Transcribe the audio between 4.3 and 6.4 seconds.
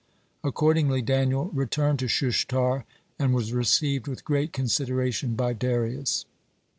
consideration by Darius.